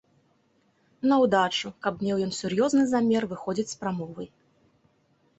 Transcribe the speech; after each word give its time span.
Наўдачу, 1.09 1.67
каб 1.87 1.99
меў 2.07 2.17
ён 2.27 2.31
сур'ёзны 2.37 2.85
замер 2.93 3.27
выходзіць 3.35 3.67
з 3.73 3.77
прамовай. 3.83 4.27